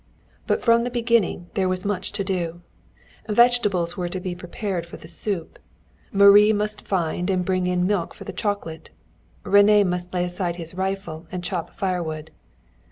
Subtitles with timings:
[0.47, 2.61] But from the beginning there was much to do.
[3.29, 5.59] Vegetables were to be prepared for the soup,
[6.11, 8.89] Marie must find and bring in milk for the chocolate,
[9.45, 12.31] René must lay aside his rifle and chop firewood.